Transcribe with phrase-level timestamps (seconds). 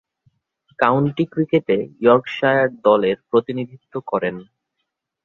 [0.79, 4.35] County ক্রিকেটে Yorkshire দলের প্রতিনিধিত্ব করেন।